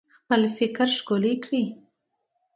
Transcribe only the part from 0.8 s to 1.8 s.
ښکلی کړئ